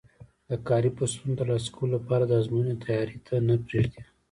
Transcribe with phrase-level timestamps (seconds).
[0.49, 4.01] د کاري فرصتونو ترلاسه کولو لپاره د ازموینو تیاري ته نه پرېږدي